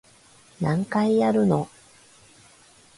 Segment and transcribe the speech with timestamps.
[0.59, 1.69] 何回やるの